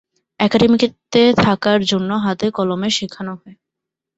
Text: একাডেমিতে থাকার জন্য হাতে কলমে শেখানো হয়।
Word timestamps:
একাডেমিতে 0.39 0.87
থাকার 1.37 1.79
জন্য 1.91 2.09
হাতে 2.25 2.47
কলমে 2.51 2.89
শেখানো 2.97 3.33
হয়। 3.35 3.55